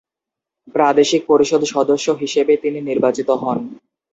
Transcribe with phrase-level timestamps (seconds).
[0.75, 3.57] প্রাদেশিক পরিষদ সদস্য হিসেবে তিনি নির্বাচিত হন।